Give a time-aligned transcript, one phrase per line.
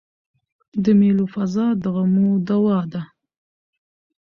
[0.83, 3.01] د مېلو فضا د غمو دوا ده.